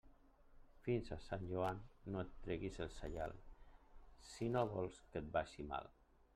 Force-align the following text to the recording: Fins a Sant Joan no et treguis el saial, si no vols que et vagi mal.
Fins 0.85 1.11
a 1.15 1.17
Sant 1.25 1.45
Joan 1.51 1.81
no 2.15 2.23
et 2.23 2.33
treguis 2.47 2.81
el 2.87 2.91
saial, 2.97 3.37
si 4.33 4.51
no 4.57 4.67
vols 4.75 5.01
que 5.13 5.25
et 5.25 5.33
vagi 5.41 5.71
mal. 5.73 5.97